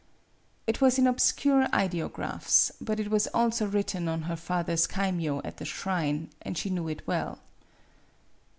It 0.65 0.81
was 0.81 0.97
in 0.97 1.05
obscure 1.05 1.67
ideographs; 1.71 2.71
but 2.81 2.99
it 2.99 3.11
was 3.11 3.27
f 3.27 3.35
also 3.35 3.67
written 3.67 4.07
on 4.07 4.23
her 4.23 4.35
father's 4.35 4.87
kaimyo 4.87 5.41
at 5.45 5.57
the 5.57 5.65
shrine, 5.65 6.31
and 6.41 6.57
she 6.57 6.71
knew 6.71 6.87
it 6.87 7.05
well. 7.05 7.37